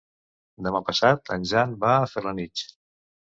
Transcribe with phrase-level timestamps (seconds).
[0.67, 2.65] Demà passat en Jan va a Felanitx.